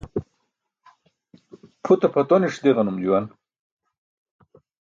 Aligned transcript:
Pʰute 1.83 2.07
pʰatoniṣ 2.13 2.55
diġanum 2.63 2.97
juwan. 3.03 3.25